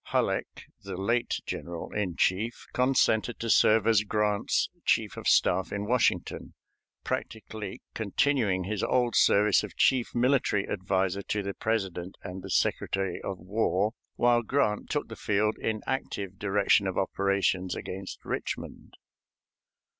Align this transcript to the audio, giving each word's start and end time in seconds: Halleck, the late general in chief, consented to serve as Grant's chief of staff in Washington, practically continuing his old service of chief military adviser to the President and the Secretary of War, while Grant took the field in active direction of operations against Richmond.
Halleck, 0.05 0.63
the 0.81 0.97
late 0.97 1.41
general 1.45 1.93
in 1.93 2.15
chief, 2.15 2.65
consented 2.73 3.39
to 3.39 3.51
serve 3.51 3.85
as 3.85 4.01
Grant's 4.01 4.67
chief 4.83 5.15
of 5.15 5.27
staff 5.27 5.71
in 5.71 5.85
Washington, 5.85 6.55
practically 7.03 7.83
continuing 7.93 8.63
his 8.63 8.81
old 8.81 9.15
service 9.15 9.61
of 9.63 9.77
chief 9.77 10.15
military 10.15 10.67
adviser 10.67 11.21
to 11.21 11.43
the 11.43 11.53
President 11.53 12.15
and 12.23 12.41
the 12.41 12.49
Secretary 12.49 13.21
of 13.21 13.37
War, 13.37 13.91
while 14.15 14.41
Grant 14.41 14.89
took 14.89 15.07
the 15.07 15.15
field 15.15 15.55
in 15.59 15.81
active 15.85 16.39
direction 16.39 16.87
of 16.87 16.97
operations 16.97 17.75
against 17.75 18.25
Richmond. 18.25 18.97